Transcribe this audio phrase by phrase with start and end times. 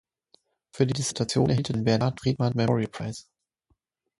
[0.73, 3.27] Für die Dissertation erhielt er den Bernard Friedman Memorial Prize.